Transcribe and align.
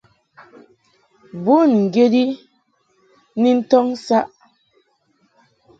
Bùn 1.43 1.69
ŋgyet 1.83 2.13
i 2.23 2.23
ni 3.41 3.49
ntɔŋ 3.59 3.87
saʼ. 4.05 4.25